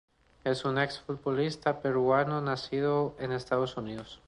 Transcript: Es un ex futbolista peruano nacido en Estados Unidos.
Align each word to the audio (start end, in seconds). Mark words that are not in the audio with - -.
Es 0.43 0.65
un 0.65 0.79
ex 0.79 0.99
futbolista 0.99 1.79
peruano 1.79 2.41
nacido 2.41 3.13
en 3.19 3.31
Estados 3.33 3.77
Unidos. 3.77 4.19